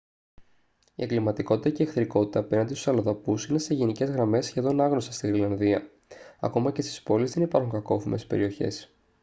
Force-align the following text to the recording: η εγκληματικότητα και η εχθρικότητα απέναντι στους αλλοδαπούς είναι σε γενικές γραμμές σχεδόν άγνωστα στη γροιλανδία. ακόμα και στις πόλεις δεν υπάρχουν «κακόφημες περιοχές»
η 0.95 1.03
εγκληματικότητα 1.03 1.69
και 1.69 1.83
η 1.83 1.85
εχθρικότητα 1.85 2.39
απέναντι 2.39 2.73
στους 2.73 2.87
αλλοδαπούς 2.87 3.45
είναι 3.45 3.59
σε 3.59 3.73
γενικές 3.73 4.09
γραμμές 4.09 4.45
σχεδόν 4.45 4.81
άγνωστα 4.81 5.11
στη 5.11 5.27
γροιλανδία. 5.27 5.89
ακόμα 6.39 6.71
και 6.71 6.81
στις 6.81 7.01
πόλεις 7.03 7.31
δεν 7.33 7.43
υπάρχουν 7.43 7.71
«κακόφημες 7.71 8.25
περιοχές» 8.25 8.91